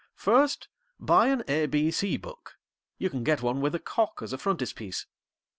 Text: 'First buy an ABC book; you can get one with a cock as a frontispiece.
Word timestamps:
'First 0.15 0.67
buy 0.99 1.27
an 1.27 1.43
ABC 1.43 2.19
book; 2.19 2.57
you 2.97 3.07
can 3.07 3.23
get 3.23 3.43
one 3.43 3.61
with 3.61 3.75
a 3.75 3.79
cock 3.79 4.21
as 4.23 4.33
a 4.33 4.37
frontispiece. 4.39 5.05